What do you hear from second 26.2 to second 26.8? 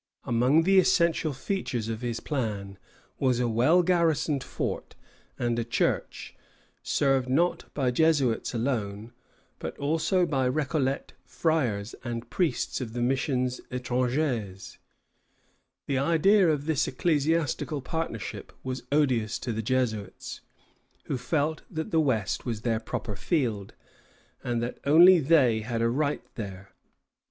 there.